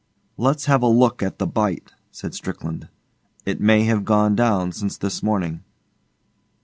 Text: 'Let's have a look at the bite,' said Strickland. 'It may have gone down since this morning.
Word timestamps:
'Let's 0.35 0.65
have 0.65 0.81
a 0.81 0.87
look 0.87 1.21
at 1.21 1.37
the 1.37 1.45
bite,' 1.45 1.93
said 2.09 2.33
Strickland. 2.33 2.87
'It 3.45 3.61
may 3.61 3.83
have 3.83 4.03
gone 4.03 4.33
down 4.35 4.71
since 4.71 4.97
this 4.97 5.21
morning. 5.21 5.63